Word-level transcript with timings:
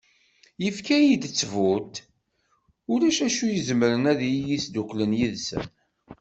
Yefka-yi-d 0.63 1.23
ttbut 1.27 1.93
ulac 2.93 3.17
acu 3.27 3.45
izemren 3.49 4.03
ad 4.11 4.19
iyi-isdukel 4.23 5.11
yid-sen. 5.19 5.65